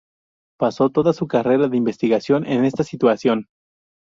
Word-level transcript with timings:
Pasó 0.57 0.89
toda 0.89 1.13
su 1.13 1.27
carrera 1.27 1.67
de 1.67 1.77
investigación 1.77 2.47
en 2.47 2.65
esta 2.65 2.81
institución. 2.81 3.49